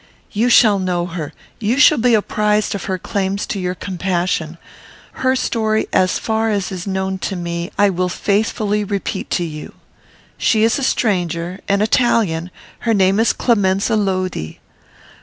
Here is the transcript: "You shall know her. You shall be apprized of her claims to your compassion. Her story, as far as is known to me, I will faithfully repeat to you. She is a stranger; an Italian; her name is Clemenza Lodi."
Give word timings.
"You 0.31 0.49
shall 0.49 0.79
know 0.79 1.05
her. 1.05 1.31
You 1.59 1.77
shall 1.77 1.99
be 1.99 2.15
apprized 2.15 2.73
of 2.73 2.85
her 2.85 2.97
claims 2.97 3.45
to 3.45 3.59
your 3.59 3.75
compassion. 3.75 4.57
Her 5.21 5.35
story, 5.35 5.85
as 5.93 6.17
far 6.17 6.49
as 6.49 6.71
is 6.71 6.87
known 6.87 7.19
to 7.19 7.35
me, 7.35 7.69
I 7.77 7.91
will 7.91 8.09
faithfully 8.09 8.83
repeat 8.83 9.29
to 9.29 9.43
you. 9.43 9.75
She 10.39 10.63
is 10.63 10.79
a 10.79 10.83
stranger; 10.83 11.59
an 11.69 11.83
Italian; 11.83 12.49
her 12.79 12.95
name 12.95 13.19
is 13.19 13.31
Clemenza 13.31 13.95
Lodi." 13.95 14.53